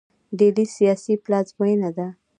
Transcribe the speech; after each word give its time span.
ډیلي 0.39 0.65
سیاسي 0.75 1.13
پلازمینه 1.25 1.89
ده. 1.97 2.07